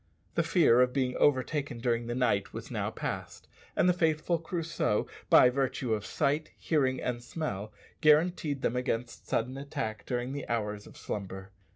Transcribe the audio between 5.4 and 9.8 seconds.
virtue of sight, hearing, and smell, guaranteed them against sudden